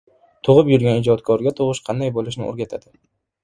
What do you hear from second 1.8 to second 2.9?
qanday bo‘lishini o‘rgatadi?